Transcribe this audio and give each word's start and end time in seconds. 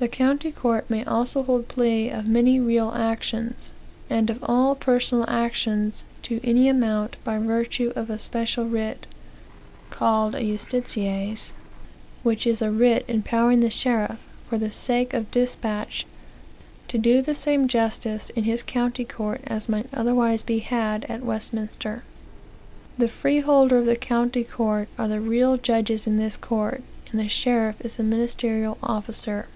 The 0.00 0.08
county 0.08 0.52
court 0.52 0.90
may 0.90 1.02
also 1.02 1.42
hold 1.42 1.66
plea 1.66 2.10
of 2.10 2.28
many 2.28 2.60
real 2.60 2.90
actions, 2.90 3.72
and 4.10 4.28
of 4.28 4.38
all 4.46 4.74
personal 4.74 5.24
actions 5.30 6.04
to 6.24 6.42
any 6.44 6.68
amount, 6.68 7.16
by 7.24 7.38
virtue 7.38 7.90
of 7.96 8.10
a 8.10 8.18
special 8.18 8.66
writ, 8.66 9.06
called 9.88 10.34
a 10.34 10.42
justicies, 10.42 11.54
which 12.22 12.46
is 12.46 12.60
a 12.60 12.70
writ 12.70 13.06
empowering 13.08 13.60
the 13.60 13.70
sheriff, 13.70 14.18
for 14.44 14.58
the 14.58 14.70
sake 14.70 15.14
of 15.14 15.30
despatch, 15.30 16.04
to 16.88 16.98
do 16.98 17.22
the 17.22 17.34
samee 17.34 17.66
justice 17.66 18.28
in 18.36 18.44
his 18.44 18.62
county 18.62 19.06
court 19.06 19.40
as 19.46 19.70
might 19.70 19.88
otherwise 19.90 20.42
be 20.42 20.58
had 20.58 21.04
at 21.08 21.24
Westminster. 21.24 22.02
The 22.98 23.08
freeholders 23.08 23.80
of 23.80 23.86
the 23.86 23.96
county 23.96 24.44
court 24.44 24.88
are 24.98 25.08
the 25.08 25.22
real 25.22 25.56
judges 25.56 26.06
in 26.06 26.18
this 26.18 26.36
court, 26.36 26.82
and 27.10 27.18
the 27.18 27.26
sheriff 27.28 27.76
is 27.80 27.96
the 27.96 28.02
ministerial 28.02 28.76
ofhcer. 28.82 29.46